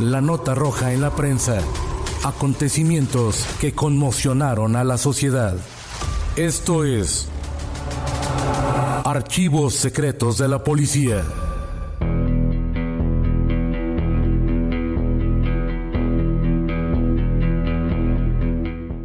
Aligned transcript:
La 0.00 0.20
nota 0.20 0.54
roja 0.54 0.92
en 0.92 1.00
la 1.00 1.10
prensa. 1.10 1.60
Acontecimientos 2.22 3.44
que 3.60 3.72
conmocionaron 3.72 4.76
a 4.76 4.84
la 4.84 4.96
sociedad. 4.96 5.56
Esto 6.36 6.84
es 6.84 7.28
Archivos 9.04 9.74
Secretos 9.74 10.38
de 10.38 10.46
la 10.46 10.62
Policía. 10.62 11.24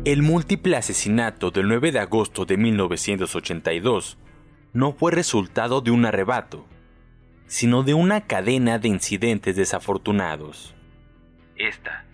El 0.05 0.21
múltiple 0.21 0.77
asesinato 0.77 1.49
del 1.49 1.69
9 1.69 1.91
de 1.91 1.99
agosto 2.02 2.45
de 2.45 2.58
1982 2.58 4.19
no 4.73 4.94
fue 4.94 5.11
resultado 5.11 5.81
de 5.81 5.89
un 5.89 6.05
arrebato, 6.05 6.67
sino 7.47 7.81
de 7.81 7.95
una 7.95 8.27
cadena 8.27 8.77
de 8.77 8.89
incidentes 8.89 9.55
desafortunados. 9.55 10.75
Esta 11.56 12.06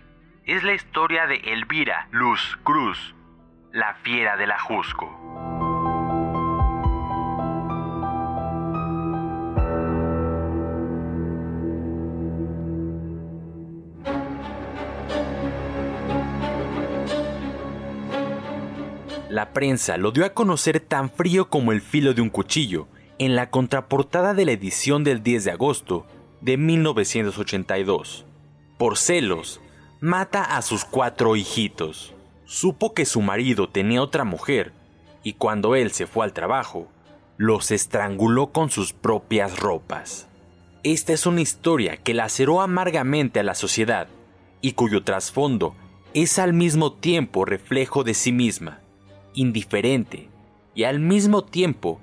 es 0.46 0.64
la 0.64 0.74
historia 0.74 1.26
de 1.26 1.36
Elvira 1.36 2.10
Luz 2.12 2.60
Cruz, 2.64 3.16
la 3.72 3.94
fiera 4.04 4.36
del 4.36 4.52
Ajusco. 4.52 5.08
La 19.30 19.54
prensa 19.54 19.96
lo 19.96 20.12
dio 20.12 20.26
a 20.26 20.34
conocer 20.34 20.82
tan 20.82 21.10
frío 21.10 21.50
como 21.50 21.72
el 21.72 21.80
filo 21.80 22.14
de 22.14 22.22
un 22.22 22.30
cuchillo 22.30 22.90
en 23.20 23.38
la 23.38 23.50
contraportada 23.50 24.34
de 24.34 24.44
la 24.44 24.52
edición 24.52 25.06
del 25.06 25.24
10 25.24 25.46
de 25.46 25.52
agosto 25.52 26.06
de 26.42 26.58
1982. 26.58 28.26
Por 28.80 28.98
celos, 28.98 29.60
mata 30.00 30.42
a 30.42 30.62
sus 30.62 30.86
cuatro 30.86 31.36
hijitos. 31.36 32.14
Supo 32.46 32.94
que 32.94 33.06
su 33.06 33.20
marido 33.20 33.68
tenía 33.68 34.02
otra 34.02 34.24
mujer 34.24 34.72
y 35.22 35.34
cuando 35.34 35.76
él 35.76 35.92
se 35.92 36.08
fue 36.08 36.24
al 36.24 36.32
trabajo, 36.32 36.88
los 37.36 37.72
estranguló 37.72 38.54
con 38.54 38.70
sus 38.70 38.94
propias 38.94 39.60
ropas. 39.60 40.30
Esta 40.84 41.12
es 41.12 41.26
una 41.26 41.42
historia 41.42 41.98
que 41.98 42.14
laceró 42.14 42.62
amargamente 42.62 43.42
a 43.42 43.44
la 43.44 43.54
sociedad 43.54 44.08
y 44.62 44.72
cuyo 44.72 45.04
trasfondo 45.04 45.76
es 46.14 46.40
al 46.40 46.54
mismo 46.54 46.94
tiempo 46.94 47.44
reflejo 47.44 48.06
de 48.06 48.14
sí 48.14 48.32
misma, 48.32 48.80
indiferente 49.34 50.30
y 50.74 50.86
al 50.86 51.02
mismo 51.02 51.44
tiempo 51.44 52.00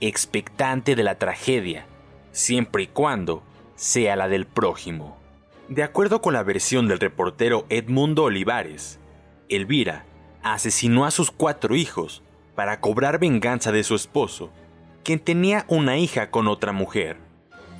expectante 0.00 0.94
de 0.94 1.04
la 1.04 1.16
tragedia, 1.16 1.86
siempre 2.32 2.82
y 2.82 2.86
cuando 2.88 3.42
sea 3.76 4.14
la 4.14 4.28
del 4.28 4.44
prójimo. 4.44 5.17
De 5.68 5.82
acuerdo 5.82 6.22
con 6.22 6.32
la 6.32 6.42
versión 6.42 6.88
del 6.88 6.98
reportero 6.98 7.66
Edmundo 7.68 8.24
Olivares, 8.24 8.98
Elvira 9.50 10.06
asesinó 10.42 11.04
a 11.04 11.10
sus 11.10 11.30
cuatro 11.30 11.74
hijos 11.74 12.22
para 12.54 12.80
cobrar 12.80 13.18
venganza 13.18 13.70
de 13.70 13.84
su 13.84 13.94
esposo, 13.94 14.50
quien 15.04 15.20
tenía 15.20 15.66
una 15.68 15.98
hija 15.98 16.30
con 16.30 16.48
otra 16.48 16.72
mujer. 16.72 17.18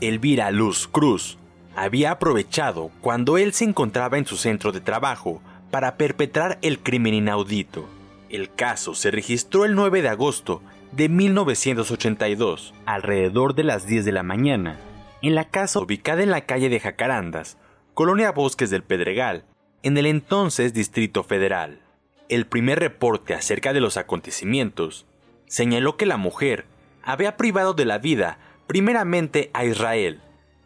Elvira 0.03 0.51
Luz 0.51 0.87
Cruz 0.87 1.39
había 1.75 2.11
aprovechado 2.11 2.91
cuando 3.01 3.39
él 3.39 3.55
se 3.55 3.65
encontraba 3.65 4.19
en 4.19 4.27
su 4.27 4.37
centro 4.37 4.71
de 4.71 4.83
trabajo 4.83 5.41
para 5.71 5.97
perpetrar 5.97 6.59
el 6.61 6.81
crimen 6.81 7.15
inaudito. 7.15 7.87
El 8.29 8.53
caso 8.53 8.95
se 8.95 9.11
registró 9.11 9.65
el 9.65 9.75
9 9.75 10.03
de 10.03 10.11
agosto 10.11 10.61
de 10.93 11.09
1982, 11.09 12.75
alrededor 12.85 13.55
de 13.55 13.65
las 13.65 13.87
10 13.87 14.05
de 14.05 14.13
la 14.13 14.23
mañana, 14.23 14.79
en 15.23 15.35
la 15.35 15.45
casa 15.45 15.81
ubicada 15.81 16.23
en 16.23 16.31
la 16.31 16.43
calle 16.43 16.69
de 16.69 16.81
Jacarandas, 16.81 17.57
Colonia 17.99 18.31
Bosques 18.31 18.71
del 18.71 18.85
Pedregal, 18.85 19.45
en 19.83 19.99
el 19.99 20.07
entonces 20.07 20.73
Distrito 20.73 21.25
Federal. 21.25 21.81
El 22.29 22.47
primer 22.47 22.79
reporte 22.79 23.35
acerca 23.35 23.73
de 23.73 23.81
los 23.81 23.97
acontecimientos 23.97 25.05
señaló 25.49 25.97
que 25.97 26.07
la 26.07 26.17
mujer 26.17 26.67
había 27.03 27.37
privado 27.37 27.75
de 27.75 27.85
la 27.85 27.99
vida 27.99 28.39
primeramente 28.69 29.51
a 29.53 29.65
Israel, 29.65 30.21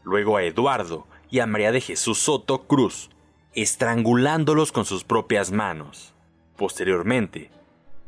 luego 0.04 0.36
a 0.36 0.42
Eduardo 0.42 1.06
y 1.30 1.38
a 1.38 1.46
María 1.46 1.72
de 1.72 1.80
Jesús 1.80 2.18
Soto 2.18 2.64
Cruz, 2.64 3.08
estrangulándolos 3.54 4.70
con 4.70 4.84
sus 4.84 5.02
propias 5.02 5.52
manos. 5.52 6.12
Posteriormente, 6.58 7.50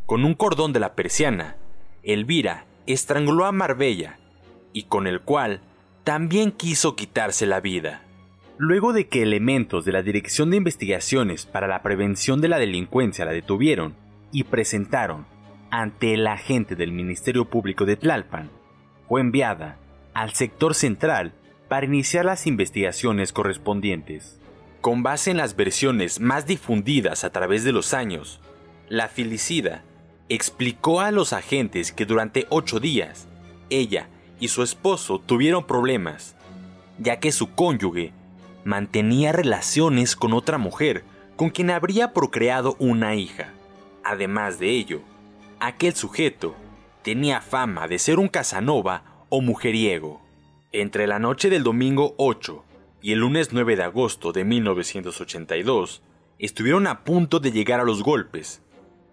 con 0.05 0.27
un 0.27 0.35
cordón 0.35 0.75
de 0.75 0.81
la 0.81 0.95
persiana, 0.95 1.57
Elvira 2.03 2.67
estranguló 2.87 3.47
a 3.47 3.53
Marbella 3.53 4.19
y 4.75 4.83
con 4.83 5.07
el 5.07 5.23
cual 5.23 5.63
también 6.05 6.53
quiso 6.53 6.95
quitarse 6.95 7.47
la 7.47 7.61
vida. 7.61 8.04
Luego 8.57 8.93
de 8.93 9.09
que 9.09 9.23
elementos 9.23 9.85
de 9.85 9.91
la 9.91 10.03
Dirección 10.03 10.51
de 10.51 10.59
Investigaciones 10.59 11.45
para 11.45 11.67
la 11.67 11.83
Prevención 11.83 12.41
de 12.41 12.49
la 12.49 12.59
Delincuencia 12.59 13.25
la 13.25 13.33
detuvieron 13.33 13.97
y 14.31 14.45
presentaron 14.45 15.27
ante 15.71 16.15
el 16.15 16.25
agente 16.29 16.77
del 16.77 16.93
Ministerio 16.93 17.47
Público 17.47 17.85
de 17.85 17.97
Tlalpan, 17.97 18.51
fue 19.09 19.21
enviada 19.21 19.77
al 20.15 20.35
sector 20.35 20.77
central 20.77 21.33
para 21.69 21.87
iniciar 21.87 22.25
las 22.25 22.47
investigaciones 22.47 23.33
correspondientes. 23.33 24.39
Con 24.81 25.03
base 25.03 25.33
en 25.33 25.39
las 25.39 25.57
versiones 25.57 26.21
más 26.21 26.47
difundidas 26.47 27.25
a 27.25 27.31
través 27.31 27.65
de 27.65 27.73
los 27.73 27.93
años, 27.93 28.41
la 28.89 29.09
filicida 29.09 29.83
explicó 30.29 31.01
a 31.01 31.11
los 31.11 31.33
agentes 31.33 31.91
que 31.91 32.07
durante 32.07 32.47
ocho 32.51 32.79
días 32.79 33.27
ella 33.69 34.09
y 34.39 34.47
su 34.47 34.63
esposo 34.63 35.19
tuvieron 35.19 35.67
problemas, 35.67 36.37
ya 37.01 37.19
que 37.19 37.33
su 37.33 37.53
cónyuge 37.53 38.13
mantenía 38.65 39.33
relaciones 39.33 40.17
con 40.17 40.33
otra 40.33 40.59
mujer 40.59 41.05
con 41.37 41.51
quien 41.51 41.71
habría 41.71 42.13
procreado 42.13 42.77
una 42.79 43.15
hija. 43.15 43.53
Además 44.03 44.59
de 44.59 44.71
ello, 44.71 45.03
aquel 45.61 45.95
sujeto 45.95 46.55
tenía 47.03 47.41
fama 47.41 47.89
de 47.89 47.99
ser 47.99 48.19
un 48.19 48.29
Casanova 48.29 49.05
o 49.29 49.41
mujeriego. 49.41 50.21
Entre 50.73 51.07
la 51.07 51.19
noche 51.19 51.51
del 51.51 51.63
domingo 51.63 52.15
8 52.19 52.65
y 53.03 53.13
el 53.13 53.21
lunes 53.21 53.53
9 53.53 53.77
de 53.77 53.83
agosto 53.83 54.33
de 54.33 54.45
1982, 54.45 56.03
estuvieron 56.39 56.87
a 56.87 57.05
punto 57.05 57.41
de 57.41 57.53
llegar 57.53 57.81
a 57.81 57.85
los 57.85 58.03
golpes, 58.03 58.63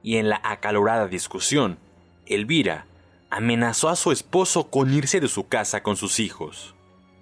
y 0.04 0.18
en 0.18 0.30
la 0.30 0.42
acalorada 0.44 1.08
discusión, 1.08 1.78
Elvira 2.26 2.86
amenazó 3.30 3.90
a 3.90 3.96
su 3.96 4.12
esposo 4.12 4.70
con 4.70 4.94
irse 4.94 5.20
de 5.20 5.28
su 5.28 5.48
casa 5.48 5.84
con 5.84 5.96
sus 5.96 6.20
hijos. 6.20 6.76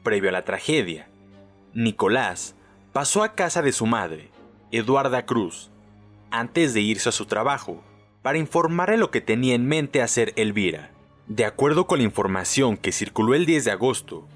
Previo 0.03 0.29
a 0.29 0.31
la 0.33 0.45
tragedia, 0.45 1.09
Nicolás 1.73 2.55
pasó 2.93 3.23
a 3.23 3.35
casa 3.35 3.61
de 3.61 3.71
su 3.71 3.85
madre, 3.85 4.31
Eduarda 4.71 5.25
Cruz, 5.25 5.71
antes 6.31 6.73
de 6.73 6.81
irse 6.81 7.09
a 7.09 7.11
su 7.11 7.25
trabajo, 7.25 7.83
para 8.21 8.37
informarle 8.37 8.97
lo 8.97 9.11
que 9.11 9.21
tenía 9.21 9.55
en 9.55 9.67
mente 9.67 10.01
hacer 10.01 10.33
Elvira. 10.35 10.91
De 11.27 11.45
acuerdo 11.45 11.87
con 11.87 11.99
la 11.99 12.05
información 12.05 12.77
que 12.77 12.91
circuló 12.91 13.35
el 13.35 13.45
10 13.45 13.65
de 13.65 13.71
agosto, 13.71 14.27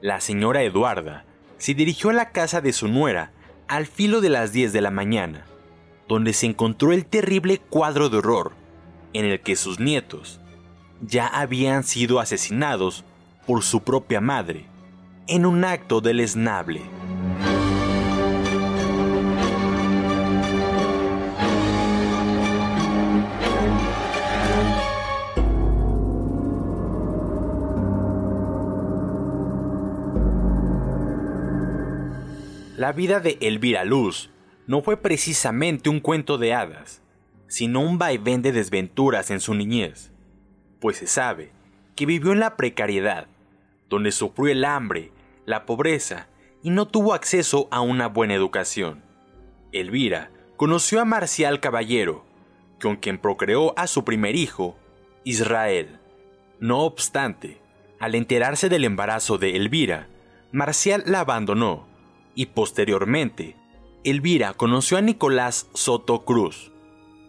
la 0.00 0.20
señora 0.20 0.62
Eduarda 0.62 1.24
se 1.58 1.74
dirigió 1.74 2.10
a 2.10 2.14
la 2.14 2.30
casa 2.30 2.60
de 2.60 2.72
su 2.72 2.88
nuera 2.88 3.32
al 3.68 3.86
filo 3.86 4.20
de 4.20 4.28
las 4.28 4.52
10 4.52 4.72
de 4.72 4.80
la 4.80 4.90
mañana 4.90 5.46
donde 6.12 6.34
se 6.34 6.44
encontró 6.44 6.92
el 6.92 7.06
terrible 7.06 7.58
cuadro 7.58 8.10
de 8.10 8.18
horror 8.18 8.52
en 9.14 9.24
el 9.24 9.40
que 9.40 9.56
sus 9.56 9.80
nietos 9.80 10.40
ya 11.00 11.26
habían 11.26 11.84
sido 11.84 12.20
asesinados 12.20 13.02
por 13.46 13.62
su 13.62 13.82
propia 13.82 14.20
madre 14.20 14.66
en 15.34 15.46
un 15.46 15.64
acto 15.64 16.02
deleznable. 16.02 16.82
La 32.76 32.92
vida 32.92 33.20
de 33.20 33.38
Elvira 33.40 33.84
Luz 33.84 34.28
no 34.66 34.82
fue 34.82 34.98
precisamente 34.98 35.88
un 35.88 36.00
cuento 36.00 36.36
de 36.36 36.52
hadas, 36.52 37.00
sino 37.46 37.80
un 37.80 37.96
vaivén 37.96 38.42
de 38.42 38.52
desventuras 38.52 39.30
en 39.30 39.40
su 39.40 39.54
niñez, 39.54 40.12
pues 40.78 40.98
se 40.98 41.06
sabe 41.06 41.52
que 41.96 42.04
vivió 42.04 42.32
en 42.32 42.40
la 42.40 42.58
precariedad, 42.58 43.28
donde 43.88 44.12
sufrió 44.12 44.52
el 44.52 44.66
hambre, 44.66 45.10
la 45.46 45.66
pobreza 45.66 46.28
y 46.62 46.70
no 46.70 46.86
tuvo 46.86 47.14
acceso 47.14 47.68
a 47.70 47.80
una 47.80 48.08
buena 48.08 48.34
educación. 48.34 49.02
Elvira 49.72 50.30
conoció 50.56 51.00
a 51.00 51.04
Marcial 51.04 51.60
Caballero, 51.60 52.24
con 52.80 52.96
quien 52.96 53.18
procreó 53.18 53.76
a 53.78 53.86
su 53.86 54.04
primer 54.04 54.36
hijo, 54.36 54.76
Israel. 55.24 55.98
No 56.60 56.80
obstante, 56.80 57.60
al 57.98 58.14
enterarse 58.14 58.68
del 58.68 58.84
embarazo 58.84 59.38
de 59.38 59.56
Elvira, 59.56 60.08
Marcial 60.52 61.02
la 61.06 61.20
abandonó 61.20 61.86
y 62.34 62.46
posteriormente, 62.46 63.56
Elvira 64.04 64.54
conoció 64.54 64.98
a 64.98 65.00
Nicolás 65.00 65.68
Soto 65.74 66.24
Cruz, 66.24 66.72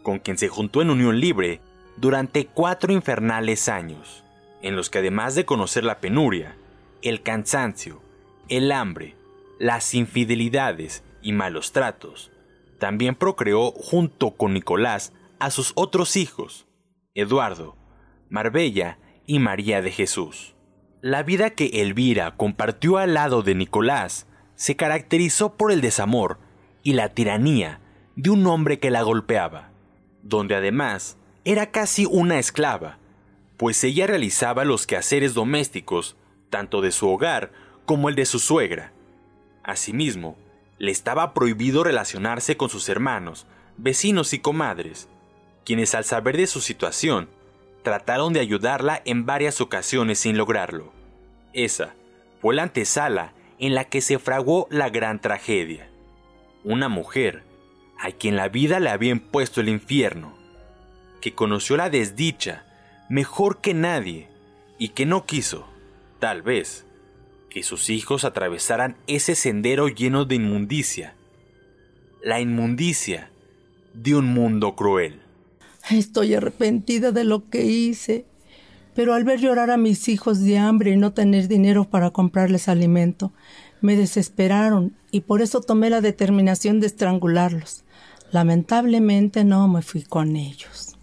con 0.03 0.19
quien 0.19 0.37
se 0.37 0.49
juntó 0.49 0.81
en 0.81 0.89
unión 0.89 1.19
libre 1.19 1.61
durante 1.97 2.45
cuatro 2.45 2.91
infernales 2.91 3.69
años, 3.69 4.23
en 4.61 4.75
los 4.75 4.89
que 4.89 4.99
además 4.99 5.35
de 5.35 5.45
conocer 5.45 5.83
la 5.83 5.99
penuria, 5.99 6.55
el 7.01 7.21
cansancio, 7.21 8.01
el 8.49 8.71
hambre, 8.71 9.15
las 9.59 9.93
infidelidades 9.93 11.03
y 11.21 11.31
malos 11.31 11.71
tratos, 11.71 12.31
también 12.79 13.15
procreó 13.15 13.71
junto 13.71 14.31
con 14.31 14.53
Nicolás 14.53 15.13
a 15.39 15.51
sus 15.51 15.71
otros 15.75 16.15
hijos, 16.17 16.67
Eduardo, 17.13 17.77
Marbella 18.29 18.97
y 19.25 19.39
María 19.39 19.81
de 19.81 19.91
Jesús. 19.91 20.55
La 21.01 21.23
vida 21.23 21.51
que 21.51 21.81
Elvira 21.81 22.35
compartió 22.35 22.97
al 22.97 23.13
lado 23.13 23.41
de 23.43 23.55
Nicolás 23.55 24.27
se 24.55 24.75
caracterizó 24.75 25.55
por 25.55 25.71
el 25.71 25.81
desamor 25.81 26.39
y 26.81 26.93
la 26.93 27.09
tiranía 27.09 27.81
de 28.15 28.29
un 28.29 28.45
hombre 28.47 28.79
que 28.79 28.91
la 28.91 29.01
golpeaba, 29.01 29.71
donde 30.21 30.55
además 30.55 31.17
era 31.45 31.71
casi 31.71 32.05
una 32.05 32.39
esclava, 32.39 32.99
pues 33.57 33.83
ella 33.83 34.07
realizaba 34.07 34.65
los 34.65 34.87
quehaceres 34.87 35.33
domésticos 35.33 36.15
tanto 36.49 36.81
de 36.81 36.91
su 36.91 37.09
hogar 37.09 37.51
como 37.85 38.09
el 38.09 38.15
de 38.15 38.25
su 38.25 38.39
suegra. 38.39 38.91
Asimismo, 39.63 40.37
le 40.77 40.91
estaba 40.91 41.33
prohibido 41.33 41.83
relacionarse 41.83 42.57
con 42.57 42.69
sus 42.69 42.89
hermanos, 42.89 43.45
vecinos 43.77 44.33
y 44.33 44.39
comadres, 44.39 45.07
quienes 45.65 45.95
al 45.95 46.03
saber 46.03 46.37
de 46.37 46.47
su 46.47 46.61
situación, 46.61 47.29
trataron 47.83 48.33
de 48.33 48.39
ayudarla 48.39 49.01
en 49.05 49.25
varias 49.25 49.61
ocasiones 49.61 50.19
sin 50.19 50.37
lograrlo. 50.37 50.91
Esa 51.53 51.93
fue 52.41 52.55
la 52.55 52.63
antesala 52.63 53.33
en 53.59 53.75
la 53.75 53.85
que 53.85 54.01
se 54.01 54.19
fraguó 54.19 54.67
la 54.69 54.89
gran 54.89 55.19
tragedia. 55.21 55.89
Una 56.63 56.89
mujer 56.89 57.43
a 57.99 58.11
quien 58.11 58.35
la 58.35 58.49
vida 58.49 58.79
le 58.79 58.89
había 58.89 59.11
impuesto 59.11 59.61
el 59.61 59.69
infierno, 59.69 60.35
que 61.21 61.33
conoció 61.33 61.77
la 61.77 61.89
desdicha 61.89 62.65
mejor 63.09 63.61
que 63.61 63.73
nadie 63.73 64.27
y 64.77 64.89
que 64.89 65.05
no 65.05 65.25
quiso, 65.25 65.67
tal 66.19 66.41
vez, 66.41 66.85
que 67.53 67.61
sus 67.61 67.91
hijos 67.91 68.25
atravesaran 68.25 68.97
ese 69.05 69.35
sendero 69.35 69.87
lleno 69.87 70.25
de 70.25 70.35
inmundicia, 70.35 71.13
la 72.23 72.41
inmundicia 72.41 73.29
de 73.93 74.15
un 74.15 74.33
mundo 74.33 74.75
cruel. 74.75 75.21
Estoy 75.91 76.33
arrepentida 76.33 77.11
de 77.11 77.25
lo 77.25 77.49
que 77.51 77.65
hice, 77.65 78.25
pero 78.95 79.13
al 79.13 79.23
ver 79.23 79.39
llorar 79.39 79.69
a 79.69 79.77
mis 79.77 80.09
hijos 80.09 80.41
de 80.41 80.57
hambre 80.57 80.91
y 80.91 80.97
no 80.97 81.13
tener 81.13 81.47
dinero 81.47 81.83
para 81.85 82.09
comprarles 82.09 82.67
alimento, 82.67 83.31
me 83.81 83.95
desesperaron 83.95 84.95
y 85.11 85.21
por 85.21 85.43
eso 85.43 85.61
tomé 85.61 85.91
la 85.91 86.01
determinación 86.01 86.79
de 86.79 86.87
estrangularlos. 86.87 87.83
Lamentablemente 88.31 89.43
no 89.43 89.67
me 89.67 89.83
fui 89.83 90.01
con 90.01 90.37
ellos. 90.37 90.95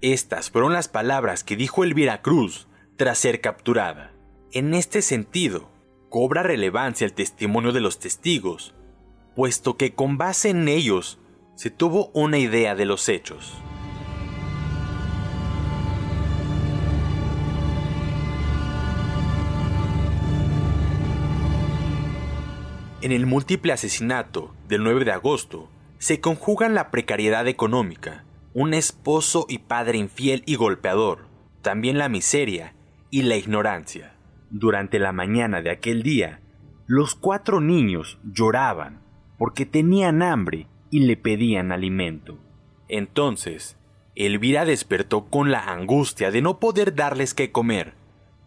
Estas 0.00 0.50
fueron 0.50 0.72
las 0.72 0.88
palabras 0.88 1.44
que 1.44 1.54
dijo 1.54 1.84
Elvira 1.84 2.22
Cruz 2.22 2.66
tras 2.96 3.18
ser 3.18 3.40
capturada. 3.40 4.10
En 4.50 4.74
este 4.74 5.00
sentido, 5.00 5.71
cobra 6.12 6.42
relevancia 6.42 7.06
el 7.06 7.14
testimonio 7.14 7.72
de 7.72 7.80
los 7.80 7.98
testigos, 7.98 8.74
puesto 9.34 9.78
que 9.78 9.94
con 9.94 10.18
base 10.18 10.50
en 10.50 10.68
ellos 10.68 11.18
se 11.54 11.70
tuvo 11.70 12.10
una 12.12 12.36
idea 12.36 12.74
de 12.74 12.84
los 12.84 13.08
hechos. 13.08 13.54
En 23.00 23.10
el 23.10 23.24
múltiple 23.24 23.72
asesinato 23.72 24.54
del 24.68 24.84
9 24.84 25.06
de 25.06 25.12
agosto 25.12 25.70
se 25.96 26.20
conjugan 26.20 26.74
la 26.74 26.90
precariedad 26.90 27.48
económica, 27.48 28.26
un 28.52 28.74
esposo 28.74 29.46
y 29.48 29.60
padre 29.60 29.96
infiel 29.96 30.42
y 30.44 30.56
golpeador, 30.56 31.26
también 31.62 31.96
la 31.96 32.10
miseria 32.10 32.74
y 33.10 33.22
la 33.22 33.36
ignorancia. 33.36 34.11
Durante 34.54 34.98
la 34.98 35.12
mañana 35.12 35.62
de 35.62 35.70
aquel 35.70 36.02
día, 36.02 36.40
los 36.86 37.14
cuatro 37.14 37.62
niños 37.62 38.18
lloraban 38.22 39.00
porque 39.38 39.64
tenían 39.64 40.22
hambre 40.22 40.68
y 40.90 41.00
le 41.00 41.16
pedían 41.16 41.72
alimento. 41.72 42.38
Entonces, 42.86 43.78
Elvira 44.14 44.66
despertó 44.66 45.24
con 45.24 45.50
la 45.50 45.60
angustia 45.72 46.30
de 46.30 46.42
no 46.42 46.60
poder 46.60 46.94
darles 46.94 47.32
qué 47.32 47.50
comer, 47.50 47.94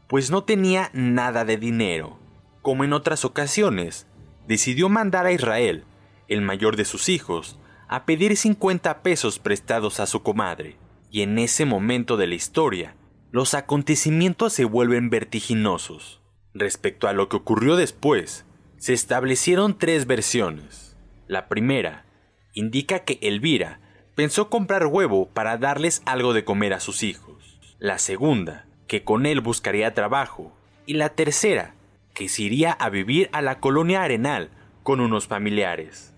pues 0.08 0.30
no 0.30 0.44
tenía 0.44 0.92
nada 0.94 1.44
de 1.44 1.58
dinero. 1.58 2.20
Como 2.62 2.84
en 2.84 2.94
otras 2.94 3.26
ocasiones, 3.26 4.06
decidió 4.48 4.90
mandar 4.90 5.26
a 5.26 5.32
Israel, 5.32 5.86
el 6.28 6.44
mayor 6.44 6.76
de 6.76 6.86
sus 6.86 7.10
hijos, 7.10 7.58
a 7.88 8.06
pedir 8.06 8.38
50 8.38 9.02
pesos 9.02 9.40
prestados 9.40 10.00
a 10.00 10.06
su 10.06 10.22
comadre. 10.22 10.78
Y 11.10 11.24
en 11.24 11.40
ese 11.40 11.66
momento 11.66 12.16
de 12.16 12.28
la 12.28 12.36
historia, 12.36 12.96
los 13.36 13.54
acontecimientos 13.54 14.54
se 14.54 14.64
vuelven 14.64 15.10
vertiginosos. 15.10 16.22
Respecto 16.54 17.10
a 17.10 17.12
lo 17.12 17.28
que 17.28 17.36
ocurrió 17.36 17.76
después, 17.76 18.46
se 18.78 18.94
establecieron 18.94 19.78
tres 19.78 20.08
versiones. 20.08 20.96
La 21.28 21.50
primera 21.50 22.06
indica 22.54 23.00
que 23.00 23.20
Elvira 23.22 23.82
pensó 24.16 24.50
comprar 24.50 24.86
huevo 24.86 25.28
para 25.28 25.58
darles 25.58 26.02
algo 26.06 26.32
de 26.32 26.46
comer 26.46 26.74
a 26.74 26.80
sus 26.80 27.04
hijos. 27.04 27.60
La 27.78 28.00
segunda, 28.00 28.68
que 28.88 29.04
con 29.04 29.26
él 29.26 29.42
buscaría 29.42 29.94
trabajo. 29.94 30.56
Y 30.86 30.94
la 30.94 31.10
tercera, 31.10 31.76
que 32.14 32.30
se 32.30 32.44
iría 32.44 32.72
a 32.72 32.90
vivir 32.90 33.28
a 33.34 33.42
la 33.42 33.60
colonia 33.60 34.04
Arenal 34.04 34.50
con 34.82 35.02
unos 35.02 35.28
familiares. 35.28 36.14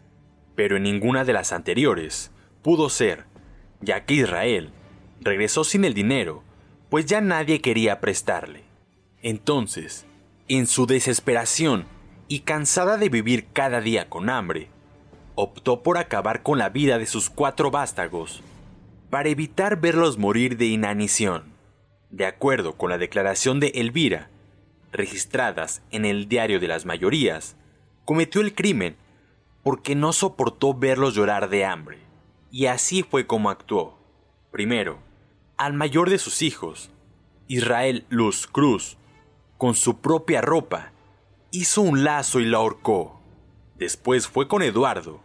Pero 0.54 0.78
en 0.78 0.84
ninguna 0.84 1.26
de 1.26 1.34
las 1.34 1.52
anteriores 1.52 2.30
pudo 2.62 2.90
ser, 2.90 3.26
ya 3.82 4.06
que 4.06 4.14
Israel 4.14 4.70
regresó 5.20 5.64
sin 5.64 5.84
el 5.84 5.96
dinero, 5.96 6.44
pues 6.90 7.06
ya 7.06 7.22
nadie 7.22 7.62
quería 7.62 8.00
prestarle. 8.00 8.64
Entonces, 9.22 10.06
en 10.48 10.68
su 10.68 10.86
desesperación 10.88 11.86
y 12.28 12.42
cansada 12.42 12.98
de 12.98 13.10
vivir 13.10 13.48
cada 13.52 13.82
día 13.82 14.10
con 14.10 14.30
hambre, 14.30 14.70
optó 15.36 15.84
por 15.84 15.98
acabar 15.98 16.44
con 16.44 16.58
la 16.58 16.70
vida 16.70 16.98
de 16.98 17.06
sus 17.06 17.30
cuatro 17.30 17.72
vástagos 17.72 18.42
para 19.10 19.30
evitar 19.30 19.80
verlos 19.80 20.18
morir 20.18 20.58
de 20.58 20.66
inanición. 20.66 21.44
De 22.10 22.26
acuerdo 22.26 22.74
con 22.74 22.90
la 22.90 22.98
declaración 22.98 23.60
de 23.60 23.68
Elvira, 23.76 24.30
registradas 24.92 25.82
en 25.92 26.06
el 26.06 26.28
diario 26.28 26.60
de 26.60 26.68
las 26.68 26.86
mayorías, 26.86 27.56
cometió 28.06 28.42
el 28.42 28.56
crimen 28.56 28.96
porque 29.64 29.96
no 29.96 30.14
soportó 30.14 30.74
verlos 30.74 31.14
llorar 31.14 31.50
de 31.50 31.66
hambre. 31.66 32.00
Y 32.52 32.68
así 32.68 33.04
fue 33.04 33.28
como 33.28 33.50
actuó. 33.50 33.98
Primero, 34.52 35.00
al 35.58 35.74
mayor 35.74 36.10
de 36.10 36.20
sus 36.20 36.44
hijos, 36.44 36.92
Israel 37.48 38.06
Luz 38.10 38.48
Cruz, 38.48 38.98
con 39.58 39.74
su 39.74 39.98
propia 39.98 40.42
ropa, 40.42 40.92
hizo 41.52 41.82
un 41.82 42.04
lazo 42.04 42.40
y 42.40 42.46
la 42.46 42.58
ahorcó. 42.58 43.20
Después 43.78 44.28
fue 44.28 44.48
con 44.48 44.62
Eduardo, 44.62 45.20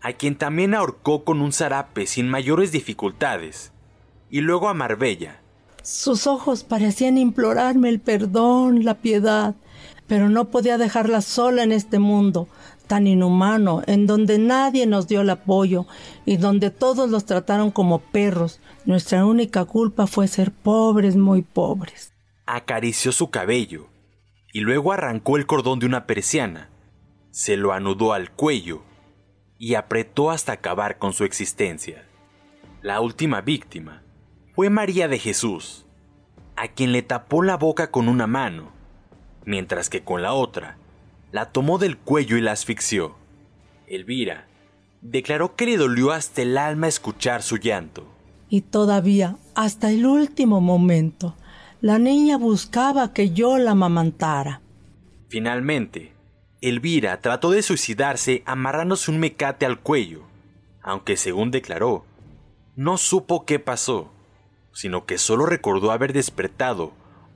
a 0.00 0.14
quien 0.14 0.36
también 0.36 0.74
ahorcó 0.74 1.24
con 1.24 1.42
un 1.42 1.52
zarape 1.52 2.06
sin 2.06 2.28
mayores 2.28 2.72
dificultades, 2.72 3.72
y 4.30 4.40
luego 4.40 4.68
a 4.68 4.74
Marbella, 4.74 5.40
sus 5.82 6.26
ojos 6.26 6.64
parecían 6.64 7.16
implorarme 7.16 7.88
el 7.90 8.00
perdón, 8.00 8.84
la 8.84 8.94
piedad, 8.94 9.54
pero 10.08 10.28
no 10.28 10.46
podía 10.46 10.78
dejarla 10.78 11.20
sola 11.20 11.62
en 11.62 11.70
este 11.70 12.00
mundo. 12.00 12.48
Tan 12.86 13.06
inhumano, 13.06 13.82
en 13.86 14.06
donde 14.06 14.38
nadie 14.38 14.86
nos 14.86 15.08
dio 15.08 15.20
el 15.20 15.30
apoyo 15.30 15.86
y 16.24 16.36
donde 16.36 16.70
todos 16.70 17.10
los 17.10 17.24
trataron 17.24 17.70
como 17.70 17.98
perros. 17.98 18.60
Nuestra 18.84 19.26
única 19.26 19.64
culpa 19.64 20.06
fue 20.06 20.28
ser 20.28 20.52
pobres, 20.52 21.16
muy 21.16 21.42
pobres. 21.42 22.12
Acarició 22.46 23.12
su 23.12 23.30
cabello 23.30 23.88
y 24.52 24.60
luego 24.60 24.92
arrancó 24.92 25.36
el 25.36 25.46
cordón 25.46 25.80
de 25.80 25.86
una 25.86 26.06
persiana, 26.06 26.70
se 27.30 27.56
lo 27.56 27.72
anudó 27.72 28.12
al 28.12 28.30
cuello 28.30 28.82
y 29.58 29.74
apretó 29.74 30.30
hasta 30.30 30.52
acabar 30.52 30.98
con 30.98 31.12
su 31.12 31.24
existencia. 31.24 32.06
La 32.80 33.00
última 33.00 33.40
víctima 33.40 34.02
fue 34.54 34.70
María 34.70 35.08
de 35.08 35.18
Jesús, 35.18 35.86
a 36.56 36.68
quien 36.68 36.92
le 36.92 37.02
tapó 37.02 37.42
la 37.42 37.56
boca 37.56 37.90
con 37.90 38.08
una 38.08 38.26
mano, 38.26 38.72
mientras 39.44 39.90
que 39.90 40.02
con 40.02 40.22
la 40.22 40.32
otra 40.32 40.78
la 41.32 41.52
tomó 41.52 41.78
del 41.78 41.96
cuello 41.96 42.36
y 42.36 42.40
la 42.40 42.52
asfixió. 42.52 43.14
Elvira 43.86 44.46
declaró 45.00 45.54
que 45.54 45.66
le 45.66 45.76
dolió 45.76 46.12
hasta 46.12 46.42
el 46.42 46.58
alma 46.58 46.88
escuchar 46.88 47.42
su 47.42 47.56
llanto. 47.56 48.06
Y 48.48 48.62
todavía, 48.62 49.36
hasta 49.54 49.90
el 49.90 50.06
último 50.06 50.60
momento, 50.60 51.34
la 51.80 51.98
niña 51.98 52.38
buscaba 52.38 53.12
que 53.12 53.30
yo 53.30 53.58
la 53.58 53.72
amamantara. 53.72 54.60
Finalmente, 55.28 56.12
Elvira 56.60 57.20
trató 57.20 57.50
de 57.50 57.62
suicidarse 57.62 58.42
amarrándose 58.46 59.10
un 59.10 59.18
mecate 59.18 59.66
al 59.66 59.80
cuello, 59.80 60.22
aunque 60.82 61.16
según 61.16 61.50
declaró, 61.50 62.04
no 62.76 62.98
supo 62.98 63.44
qué 63.44 63.58
pasó, 63.58 64.10
sino 64.72 65.06
que 65.06 65.18
solo 65.18 65.46
recordó 65.46 65.90
haber 65.90 66.12
despertado 66.12 66.92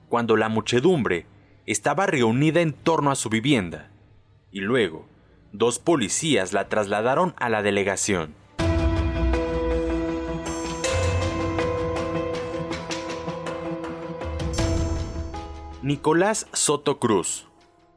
cuando 0.09 0.37
la 0.37 0.49
muchedumbre 0.49 1.25
estaba 1.65 2.05
reunida 2.05 2.61
en 2.61 2.73
torno 2.73 3.11
a 3.11 3.15
su 3.15 3.29
vivienda 3.29 3.91
y 4.51 4.61
luego 4.61 5.05
dos 5.51 5.79
policías 5.79 6.53
la 6.53 6.69
trasladaron 6.69 7.33
a 7.37 7.49
la 7.49 7.61
delegación. 7.61 8.35
Nicolás 15.81 16.47
Soto 16.53 16.99
Cruz 16.99 17.47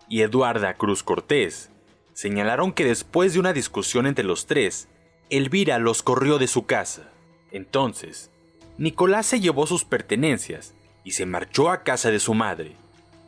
y 0.09 0.23
Eduarda 0.23 0.75
Cruz 0.75 1.02
Cortés 1.02 1.71
señalaron 2.14 2.73
que 2.73 2.85
después 2.85 3.35
de 3.35 3.40
una 3.40 3.52
discusión 3.52 4.06
entre 4.06 4.25
los 4.25 4.47
tres, 4.47 4.88
Elvira 5.28 5.78
los 5.78 6.02
corrió 6.02 6.38
de 6.38 6.47
su 6.47 6.64
casa. 6.64 7.11
Entonces, 7.50 8.30
Nicolás 8.78 9.26
se 9.26 9.40
llevó 9.40 9.66
sus 9.66 9.85
pertenencias 9.85 10.75
y 11.04 11.12
se 11.12 11.26
marchó 11.26 11.71
a 11.71 11.83
casa 11.83 12.11
de 12.11 12.21
su 12.21 12.35
madre. 12.35 12.76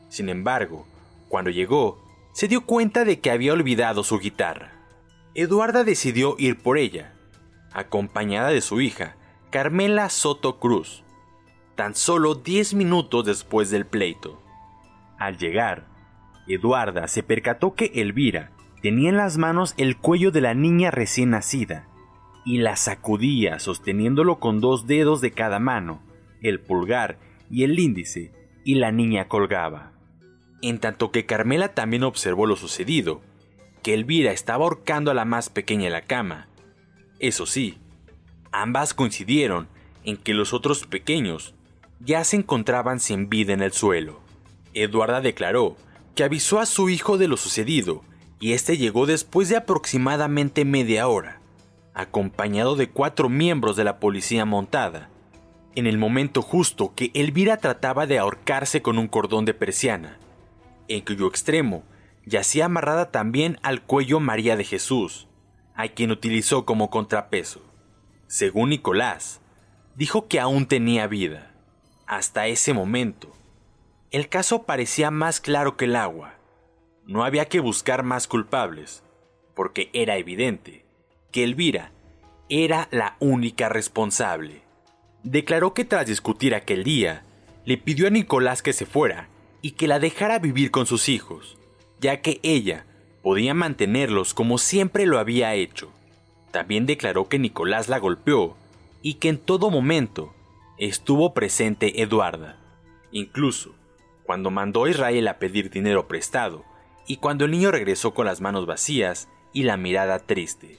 Sin 0.09 0.29
embargo, 0.29 0.87
cuando 1.29 1.51
llegó, 1.51 1.99
se 2.33 2.49
dio 2.49 2.67
cuenta 2.67 3.05
de 3.05 3.21
que 3.21 3.31
había 3.31 3.53
olvidado 3.53 4.05
su 4.05 4.19
guitarra. 4.19 4.73
Eduarda 5.35 5.85
decidió 5.85 6.37
ir 6.39 6.59
por 6.59 6.79
ella, 6.79 7.15
acompañada 7.73 8.49
de 8.51 8.61
su 8.61 8.81
hija, 8.81 9.17
Carmela 9.51 10.09
Soto 10.11 10.59
Cruz, 10.59 11.03
tan 11.75 11.95
solo 11.95 12.35
10 12.35 12.75
minutos 12.75 13.25
después 13.25 13.71
del 13.71 13.87
pleito. 13.87 14.43
Al 15.19 15.39
llegar, 15.39 15.87
Eduarda 16.47 17.09
se 17.09 17.23
percató 17.23 17.75
que 17.75 17.91
Elvira 17.95 18.53
tenía 18.83 19.09
en 19.09 19.17
las 19.17 19.39
manos 19.39 19.75
el 19.77 19.97
cuello 19.97 20.31
de 20.31 20.41
la 20.43 20.55
niña 20.55 20.91
recién 20.91 21.31
nacida 21.31 21.89
y 22.45 22.59
la 22.59 22.77
sacudía 22.77 23.59
sosteniéndolo 23.59 24.39
con 24.39 24.61
dos 24.61 24.87
dedos 24.87 25.21
de 25.21 25.33
cada 25.33 25.59
mano, 25.59 26.01
el 26.43 26.61
pulgar 26.61 27.19
y 27.51 27.65
el 27.65 27.79
índice, 27.79 28.33
y 28.63 28.77
la 28.77 28.93
niña 28.93 29.27
colgaba 29.27 29.96
en 30.63 30.79
tanto 30.79 31.11
que 31.11 31.27
Carmela 31.27 31.75
también 31.75 32.03
observó 32.05 32.47
lo 32.47 32.57
sucedido, 32.57 33.21
que 33.83 33.95
Elvira 33.95 34.33
estaba 34.33 34.65
ahorcando 34.65 35.11
a 35.11 35.15
la 35.15 35.25
más 35.25 35.49
pequeña 35.49 35.87
en 35.87 35.93
la 35.93 36.03
cama. 36.03 36.49
Eso 37.19 37.47
sí, 37.47 37.79
ambas 38.53 38.95
coincidieron 38.95 39.69
en 40.05 40.17
que 40.17 40.35
los 40.35 40.53
otros 40.53 40.87
pequeños 40.87 41.55
ya 42.01 42.25
se 42.25 42.37
encontraban 42.37 43.01
sin 43.01 43.29
vida 43.29 43.53
en 43.53 43.63
el 43.63 43.73
suelo. 43.73 44.21
Eduarda 44.75 45.21
declaró 45.21 45.77
que 46.15 46.25
avisó 46.25 46.61
a 46.61 46.67
su 46.67 46.89
hijo 46.89 47.19
de 47.19 47.29
lo 47.29 47.37
sucedido 47.37 48.03
y 48.41 48.53
este 48.53 48.77
llegó 48.77 49.07
después 49.07 49.49
de 49.49 49.57
aproximadamente 49.57 50.65
media 50.65 51.09
hora, 51.09 51.41
acompañado 51.95 52.77
de 52.77 52.91
cuatro 52.91 53.29
miembros 53.29 53.77
de 53.77 53.85
la 53.85 53.99
policía 53.99 54.45
montada, 54.45 55.09
en 55.75 55.87
el 55.87 55.99
momento 55.99 56.43
justo 56.43 56.93
que 56.95 57.11
Elvira 57.15 57.59
trataba 57.59 58.07
de 58.07 58.19
ahorcarse 58.19 58.83
con 58.83 58.99
un 58.99 59.09
cordón 59.09 59.45
de 59.45 59.55
persiana 59.55 60.19
en 60.89 61.03
cuyo 61.03 61.27
extremo 61.27 61.85
yacía 62.27 62.67
amarrada 62.67 63.11
también 63.11 63.59
al 63.63 63.83
cuello 63.83 64.21
María 64.21 64.57
de 64.57 64.65
Jesús, 64.65 65.29
a 65.75 65.89
quien 65.89 66.11
utilizó 66.11 66.67
como 66.67 66.91
contrapeso. 66.91 67.63
Según 68.27 68.71
Nicolás, 68.71 69.41
dijo 69.95 70.27
que 70.27 70.41
aún 70.41 70.67
tenía 70.67 71.07
vida. 71.07 71.53
Hasta 72.07 72.49
ese 72.49 72.75
momento, 72.75 73.33
el 74.11 74.29
caso 74.29 74.65
parecía 74.65 75.11
más 75.11 75.41
claro 75.41 75.77
que 75.77 75.87
el 75.87 75.97
agua. 75.97 76.35
No 77.07 77.25
había 77.25 77.47
que 77.47 77.61
buscar 77.61 78.03
más 78.03 78.27
culpables, 78.27 79.03
porque 79.55 79.91
era 79.93 80.17
evidente 80.17 80.85
que 81.31 81.45
Elvira 81.45 81.93
era 82.49 82.89
la 82.91 83.17
única 83.21 83.69
responsable. 83.69 84.63
Declaró 85.23 85.75
que 85.75 85.85
tras 85.85 86.07
discutir 86.07 86.55
aquel 86.55 86.85
día, 86.85 87.25
le 87.65 87.77
pidió 87.79 88.07
a 88.07 88.11
Nicolás 88.11 88.63
que 88.63 88.73
se 88.73 88.87
fuera 88.87 89.29
y 89.63 89.73
que 89.73 89.89
la 89.89 89.99
dejara 89.99 90.39
vivir 90.39 90.71
con 90.71 90.87
sus 90.87 91.09
hijos, 91.09 91.59
ya 92.01 92.21
que 92.21 92.41
ella 92.43 92.87
podía 93.23 93.55
mantenerlos 93.55 94.35
como 94.35 94.59
siempre 94.59 95.07
lo 95.07 95.19
había 95.19 95.55
hecho. 95.55 95.91
También 96.53 96.87
declaró 96.87 97.29
que 97.29 97.39
Nicolás 97.39 97.89
la 97.89 97.99
golpeó 97.99 98.57
y 99.03 99.15
que 99.15 99.29
en 99.29 99.39
todo 99.39 99.71
momento 99.71 100.33
estuvo 100.79 101.35
presente 101.35 102.03
Eduarda, 102.03 102.57
incluso 103.11 103.75
cuando 104.23 104.51
mandó 104.51 104.85
a 104.85 104.91
Israel 104.91 105.29
a 105.29 105.39
pedir 105.39 105.71
dinero 105.71 106.07
prestado 106.07 106.65
y 107.07 107.17
cuando 107.17 107.45
el 107.45 107.51
niño 107.51 107.71
regresó 107.71 108.15
con 108.15 108.27
las 108.27 108.41
manos 108.41 108.67
vacías 108.67 109.29
y 109.53 109.63
la 109.63 109.77
mirada 109.77 110.19
triste. 110.19 110.79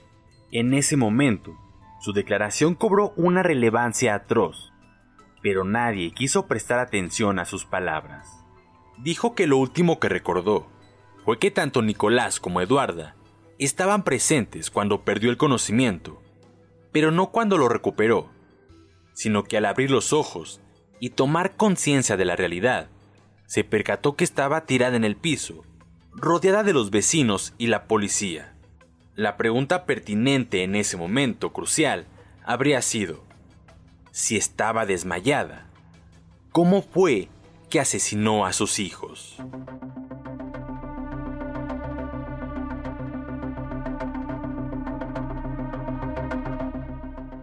En 0.51 0.73
ese 0.73 0.97
momento, 0.97 1.57
su 1.99 2.13
declaración 2.13 2.75
cobró 2.75 3.13
una 3.15 3.43
relevancia 3.43 4.15
atroz, 4.15 4.71
pero 5.41 5.63
nadie 5.63 6.11
quiso 6.11 6.47
prestar 6.47 6.79
atención 6.79 7.39
a 7.39 7.45
sus 7.45 7.65
palabras 7.65 8.36
dijo 8.97 9.35
que 9.35 9.47
lo 9.47 9.57
último 9.57 9.99
que 9.99 10.09
recordó 10.09 10.67
fue 11.23 11.39
que 11.39 11.51
tanto 11.51 11.81
Nicolás 11.81 12.39
como 12.39 12.61
Eduarda 12.61 13.15
estaban 13.59 14.03
presentes 14.03 14.69
cuando 14.71 15.03
perdió 15.03 15.29
el 15.29 15.37
conocimiento, 15.37 16.21
pero 16.91 17.11
no 17.11 17.31
cuando 17.31 17.57
lo 17.57 17.69
recuperó, 17.69 18.29
sino 19.13 19.43
que 19.43 19.57
al 19.57 19.65
abrir 19.65 19.91
los 19.91 20.13
ojos 20.13 20.61
y 20.99 21.11
tomar 21.11 21.55
conciencia 21.55 22.17
de 22.17 22.25
la 22.25 22.35
realidad, 22.35 22.89
se 23.45 23.63
percató 23.63 24.15
que 24.15 24.23
estaba 24.23 24.65
tirada 24.65 24.95
en 24.95 25.03
el 25.03 25.15
piso, 25.15 25.63
rodeada 26.11 26.63
de 26.63 26.73
los 26.73 26.91
vecinos 26.91 27.53
y 27.57 27.67
la 27.67 27.87
policía. 27.87 28.55
La 29.15 29.37
pregunta 29.37 29.85
pertinente 29.85 30.63
en 30.63 30.75
ese 30.75 30.97
momento 30.97 31.53
crucial 31.53 32.05
habría 32.43 32.81
sido, 32.81 33.23
si 34.11 34.37
estaba 34.37 34.85
desmayada, 34.85 35.69
¿cómo 36.51 36.81
fue 36.81 37.29
que 37.69 37.79
asesinó 37.79 38.45
a 38.45 38.53
sus 38.53 38.79
hijos. 38.79 39.37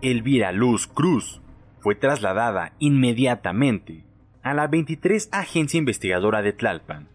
Elvira 0.03 0.53
Luz 0.53 0.87
Cruz 0.87 1.41
fue 1.81 1.95
trasladada 1.95 2.73
inmediatamente 2.79 4.05
a 4.43 4.53
la 4.53 4.67
23 4.67 5.31
Agencia 5.33 5.79
Investigadora 5.79 6.43
de 6.43 6.53
Tlalpan, 6.53 7.09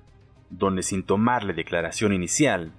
donde 0.50 0.82
sin 0.82 1.04
tomarle 1.04 1.54
declaración 1.54 2.14
inicial, 2.14 2.72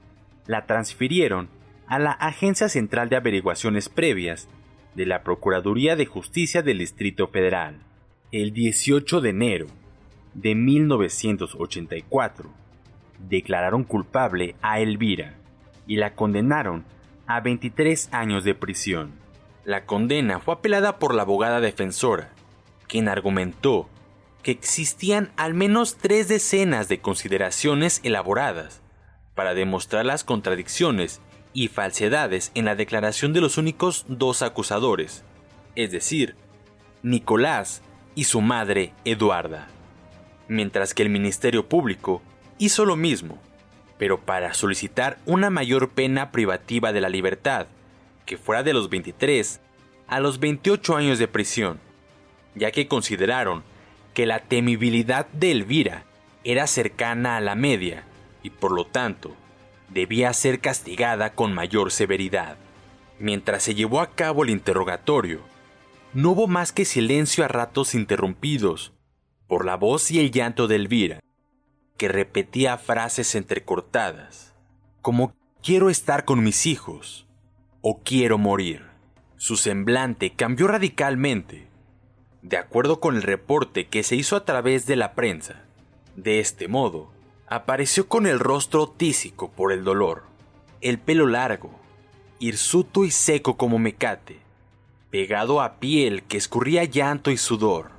la 0.47 0.67
transfirieron 0.67 1.49
a 1.87 2.01
la 2.01 2.11
Agencia 2.13 2.69
Central 2.69 3.09
de 3.09 3.17
Averiguaciones 3.17 3.89
Previas 3.89 4.49
de 4.95 5.07
la 5.07 5.23
Procuraduría 5.23 5.95
de 5.95 6.07
Justicia 6.07 6.63
del 6.63 6.79
Distrito 6.79 7.29
Federal. 7.29 7.79
El 8.33 8.53
18 8.53 9.21
de 9.21 9.31
enero 9.31 9.67
de 10.35 10.55
1984 10.55 12.51
declararon 13.29 13.85
culpable 13.85 14.55
a 14.63 14.81
Elvira 14.81 15.35
y 15.87 15.97
la 15.97 16.15
condenaron 16.15 16.85
a 17.27 17.41
23 17.41 18.09
años 18.13 18.45
de 18.45 18.55
prisión. 18.55 19.13
La 19.65 19.85
condena 19.85 20.41
fue 20.41 20.55
apelada 20.55 20.99
por 20.99 21.15
la 21.15 21.23
abogada 21.23 21.61
defensora, 21.61 22.31
quien 22.87 23.09
argumentó 23.09 23.89
que 24.43 24.53
existían 24.53 25.33
al 25.37 25.53
menos 25.53 25.97
tres 25.99 26.29
decenas 26.29 26.89
de 26.89 27.01
consideraciones 27.01 28.01
elaboradas 28.05 28.81
para 29.35 29.55
demostrar 29.55 30.07
las 30.07 30.25
contradicciones 30.25 31.21
y 31.53 31.69
falsedades 31.69 32.53
en 32.55 32.65
la 32.65 32.75
declaración 32.75 33.33
de 33.33 33.41
los 33.41 33.59
únicos 33.59 34.07
dos 34.09 34.43
acusadores, 34.43 35.25
es 35.75 35.91
decir, 35.91 36.37
Nicolás 37.03 37.83
y 38.15 38.25
su 38.25 38.41
madre 38.41 38.93
Eduarda 39.05 39.69
mientras 40.51 40.95
que 40.95 41.05
el 41.05 41.11
Ministerio 41.11 41.69
Público 41.69 42.23
hizo 42.59 42.85
lo 42.85 42.97
mismo, 42.97 43.39
pero 43.99 44.19
para 44.21 44.53
solicitar 44.53 45.19
una 45.25 45.49
mayor 45.49 45.91
pena 45.91 46.33
privativa 46.33 46.93
de 46.93 47.01
la 47.01 47.09
libertad, 47.09 47.69
que 48.27 48.37
fuera 48.37 48.65
de 48.65 48.73
los 48.73 48.91
23 48.91 49.61
a 50.09 50.19
los 50.19 50.41
28 50.41 50.97
años 50.97 51.21
de 51.21 51.29
prisión, 51.29 51.79
ya 52.57 52.73
que 52.73 52.89
consideraron 52.89 53.63
que 54.13 54.27
la 54.27 54.41
temibilidad 54.41 55.29
de 55.29 55.53
Elvira 55.53 56.03
era 56.43 56.67
cercana 56.67 57.37
a 57.37 57.41
la 57.41 57.55
media 57.55 58.03
y 58.43 58.51
por 58.51 58.73
lo 58.73 58.85
tanto 58.85 59.37
debía 59.89 60.33
ser 60.33 60.59
castigada 60.59 61.33
con 61.33 61.55
mayor 61.55 61.93
severidad. 61.93 62.57
Mientras 63.21 63.63
se 63.63 63.77
llevó 63.77 64.01
a 64.01 64.11
cabo 64.17 64.43
el 64.43 64.51
interrogatorio, 64.51 65.43
no 66.13 66.31
hubo 66.31 66.49
más 66.49 66.73
que 66.73 66.85
silencio 66.85 67.45
a 67.45 67.49
ratos 67.49 67.95
interrumpidos 67.95 68.93
por 69.51 69.67
la 69.67 69.75
voz 69.77 70.13
y 70.13 70.21
el 70.21 70.31
llanto 70.31 70.69
de 70.69 70.77
Elvira, 70.77 71.19
que 71.97 72.07
repetía 72.07 72.79
frases 72.79 73.35
entrecortadas, 73.35 74.55
como 75.03 75.35
quiero 75.61 75.91
estar 75.91 76.25
con 76.25 76.45
mis 76.45 76.67
hijos 76.67 77.27
o 77.81 77.99
quiero 77.99 78.39
morir. 78.39 78.87
Su 79.39 79.57
semblante 79.57 80.35
cambió 80.37 80.69
radicalmente, 80.69 81.67
de 82.43 82.59
acuerdo 82.59 83.01
con 83.01 83.17
el 83.17 83.25
reporte 83.25 83.89
que 83.89 84.05
se 84.05 84.15
hizo 84.15 84.37
a 84.37 84.45
través 84.45 84.87
de 84.87 84.95
la 84.95 85.15
prensa. 85.15 85.65
De 86.15 86.39
este 86.39 86.69
modo, 86.69 87.11
apareció 87.49 88.07
con 88.07 88.29
el 88.29 88.39
rostro 88.39 88.87
tísico 88.87 89.51
por 89.51 89.73
el 89.73 89.83
dolor, 89.83 90.23
el 90.81 91.01
pelo 91.01 91.27
largo, 91.27 91.73
hirsuto 92.39 93.05
y 93.05 93.11
seco 93.11 93.57
como 93.57 93.81
mecate, 93.81 94.39
pegado 95.11 95.61
a 95.61 95.81
piel 95.81 96.23
que 96.23 96.37
escurría 96.37 96.85
llanto 96.85 97.33
y 97.33 97.37
sudor. 97.37 97.99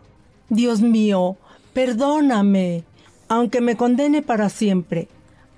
Dios 0.51 0.81
mío, 0.81 1.38
perdóname, 1.72 2.84
aunque 3.29 3.62
me 3.62 3.77
condene 3.77 4.22
para 4.22 4.50
siempre. 4.50 5.08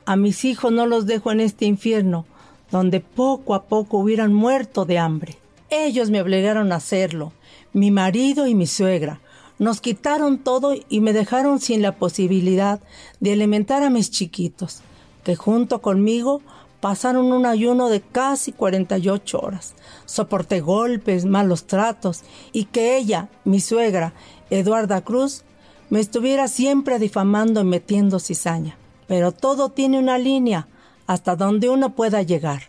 A 0.05 0.15
mis 0.15 0.45
hijos 0.45 0.71
no 0.71 0.85
los 0.85 1.07
dejo 1.07 1.31
en 1.31 1.39
este 1.39 1.65
infierno, 1.65 2.27
donde 2.69 2.99
poco 2.99 3.55
a 3.55 3.63
poco 3.63 3.97
hubieran 3.97 4.35
muerto 4.35 4.85
de 4.85 4.99
hambre. 4.99 5.39
Ellos 5.71 6.11
me 6.11 6.21
obligaron 6.21 6.71
a 6.71 6.75
hacerlo, 6.75 7.33
mi 7.73 7.89
marido 7.89 8.45
y 8.45 8.53
mi 8.53 8.67
suegra. 8.67 9.19
Nos 9.57 9.81
quitaron 9.81 10.37
todo 10.37 10.75
y 10.87 10.99
me 10.99 11.11
dejaron 11.11 11.59
sin 11.59 11.81
la 11.81 11.93
posibilidad 11.93 12.79
de 13.19 13.33
alimentar 13.33 13.81
a 13.81 13.89
mis 13.89 14.11
chiquitos, 14.11 14.81
que 15.23 15.35
junto 15.35 15.81
conmigo 15.81 16.43
pasaron 16.81 17.31
un 17.31 17.45
ayuno 17.47 17.89
de 17.89 18.01
casi 18.01 18.51
48 18.51 19.39
horas. 19.39 19.73
Soporté 20.05 20.59
golpes, 20.59 21.25
malos 21.25 21.63
tratos 21.63 22.23
y 22.51 22.65
que 22.65 22.97
ella, 22.97 23.29
mi 23.45 23.61
suegra, 23.61 24.13
Eduarda 24.53 25.01
Cruz, 25.01 25.43
me 25.89 25.99
estuviera 25.99 26.47
siempre 26.47 26.99
difamando 26.99 27.61
y 27.61 27.63
metiendo 27.63 28.19
cizaña. 28.19 28.77
Pero 29.07 29.31
todo 29.31 29.69
tiene 29.69 29.99
una 29.99 30.17
línea 30.17 30.67
hasta 31.07 31.35
donde 31.35 31.69
uno 31.69 31.95
pueda 31.95 32.21
llegar, 32.21 32.63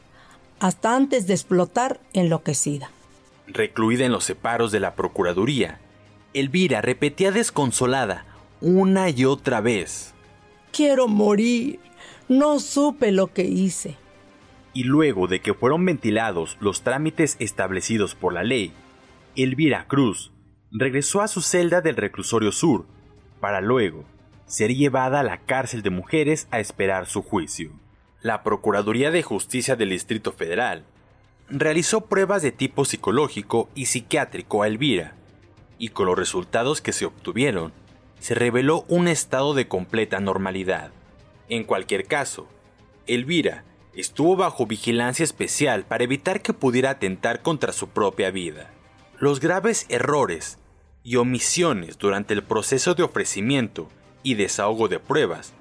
hasta 0.60 0.96
antes 0.96 1.26
de 1.26 1.34
explotar 1.34 2.00
enloquecida. 2.12 2.90
Recluida 3.46 4.06
en 4.06 4.12
los 4.12 4.24
separos 4.24 4.72
de 4.72 4.80
la 4.80 4.94
Procuraduría, 4.94 5.78
Elvira 6.32 6.80
repetía 6.80 7.30
desconsolada 7.30 8.24
una 8.60 9.10
y 9.10 9.24
otra 9.26 9.60
vez. 9.60 10.14
Quiero 10.72 11.06
morir. 11.06 11.80
No 12.28 12.58
supe 12.58 13.12
lo 13.12 13.32
que 13.32 13.44
hice 13.44 13.98
y 14.74 14.82
luego 14.82 15.28
de 15.28 15.40
que 15.40 15.54
fueron 15.54 15.84
ventilados 15.84 16.58
los 16.60 16.82
trámites 16.82 17.36
establecidos 17.38 18.14
por 18.14 18.34
la 18.34 18.42
ley, 18.42 18.72
Elvira 19.36 19.86
Cruz 19.86 20.32
regresó 20.76 21.20
a 21.20 21.28
su 21.28 21.40
celda 21.40 21.80
del 21.80 21.94
reclusorio 21.94 22.50
sur, 22.50 22.84
para 23.38 23.60
luego 23.60 24.04
ser 24.46 24.74
llevada 24.74 25.20
a 25.20 25.22
la 25.22 25.38
cárcel 25.38 25.82
de 25.82 25.90
mujeres 25.90 26.48
a 26.50 26.58
esperar 26.58 27.06
su 27.06 27.22
juicio. 27.22 27.70
La 28.20 28.42
Procuraduría 28.42 29.12
de 29.12 29.22
Justicia 29.22 29.76
del 29.76 29.90
Distrito 29.90 30.32
Federal 30.32 30.84
realizó 31.48 32.06
pruebas 32.06 32.42
de 32.42 32.50
tipo 32.50 32.84
psicológico 32.84 33.68
y 33.76 33.86
psiquiátrico 33.86 34.62
a 34.62 34.66
Elvira, 34.66 35.14
y 35.78 35.90
con 35.90 36.06
los 36.06 36.18
resultados 36.18 36.80
que 36.80 36.92
se 36.92 37.04
obtuvieron, 37.04 37.72
se 38.18 38.34
reveló 38.34 38.84
un 38.88 39.06
estado 39.06 39.54
de 39.54 39.68
completa 39.68 40.18
normalidad. 40.18 40.90
En 41.48 41.62
cualquier 41.62 42.06
caso, 42.06 42.48
Elvira 43.06 43.62
estuvo 43.94 44.34
bajo 44.34 44.66
vigilancia 44.66 45.22
especial 45.22 45.84
para 45.84 46.02
evitar 46.02 46.42
que 46.42 46.52
pudiera 46.52 46.90
atentar 46.90 47.42
contra 47.42 47.72
su 47.72 47.90
propia 47.90 48.32
vida. 48.32 48.72
Los 49.20 49.38
graves 49.38 49.86
errores 49.88 50.58
y 51.04 51.16
omisiones 51.16 51.98
durante 51.98 52.32
el 52.32 52.42
proceso 52.42 52.94
de 52.94 53.02
ofrecimiento 53.02 53.90
y 54.22 54.34
desahogo 54.34 54.88
de 54.88 54.98
pruebas 54.98 55.52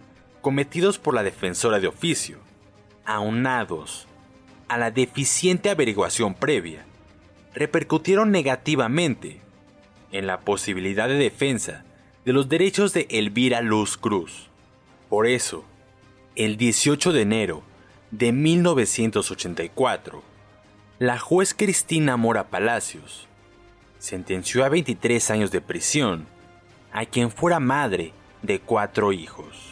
cometidos 0.41 0.97
por 0.97 1.13
la 1.13 1.23
defensora 1.23 1.79
de 1.79 1.87
oficio, 1.87 2.37
aunados 3.05 4.07
a 4.69 4.77
la 4.77 4.89
deficiente 4.89 5.69
averiguación 5.69 6.33
previa, 6.33 6.85
repercutieron 7.53 8.31
negativamente 8.31 9.41
en 10.11 10.27
la 10.27 10.39
posibilidad 10.39 11.07
de 11.07 11.15
defensa 11.15 11.83
de 12.25 12.33
los 12.33 12.47
derechos 12.47 12.93
de 12.93 13.07
Elvira 13.09 13.61
Luz 13.61 13.97
Cruz. 13.97 14.49
Por 15.09 15.27
eso, 15.27 15.65
el 16.35 16.57
18 16.57 17.11
de 17.11 17.21
enero 17.21 17.63
de 18.11 18.31
1984, 18.31 20.23
la 20.99 21.19
juez 21.19 21.53
Cristina 21.53 22.15
Mora 22.15 22.49
Palacios 22.49 23.27
sentenció 24.03 24.65
a 24.65 24.69
23 24.69 25.31
años 25.31 25.49
de 25.49 25.61
prisión 25.61 26.27
a 26.91 27.05
quien 27.05 27.31
fuera 27.31 27.61
madre 27.61 28.11
de 28.41 28.59
cuatro 28.59 29.13
hijos. 29.13 29.71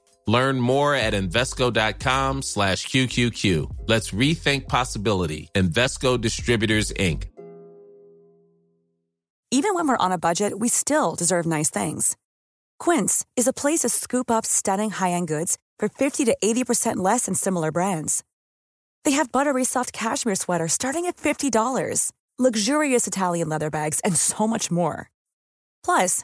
Learn 0.27 0.59
more 0.59 0.95
at 0.95 1.13
Invesco.com 1.13 2.41
slash 2.43 2.87
QQQ. 2.87 3.87
Let's 3.87 4.11
rethink 4.11 4.67
possibility. 4.67 5.49
Investco 5.55 6.19
Distributors, 6.19 6.91
Inc. 6.93 7.23
Even 9.53 9.73
when 9.73 9.85
we're 9.85 9.97
on 9.97 10.13
a 10.13 10.17
budget, 10.17 10.59
we 10.59 10.69
still 10.69 11.13
deserve 11.13 11.45
nice 11.45 11.69
things. 11.69 12.15
Quince 12.79 13.25
is 13.35 13.47
a 13.47 13.53
place 13.53 13.81
to 13.81 13.89
scoop 13.89 14.31
up 14.31 14.45
stunning 14.45 14.91
high-end 14.91 15.27
goods 15.27 15.57
for 15.77 15.89
50 15.89 16.23
to 16.25 16.37
80% 16.41 16.97
less 16.97 17.25
than 17.25 17.35
similar 17.35 17.69
brands. 17.69 18.23
They 19.03 19.11
have 19.11 19.31
buttery 19.31 19.65
soft 19.65 19.91
cashmere 19.91 20.35
sweaters 20.35 20.71
starting 20.73 21.05
at 21.05 21.17
$50, 21.17 22.11
luxurious 22.39 23.07
Italian 23.07 23.49
leather 23.49 23.69
bags, 23.69 23.99
and 24.05 24.15
so 24.15 24.47
much 24.47 24.71
more. 24.71 25.09
Plus, 25.83 26.23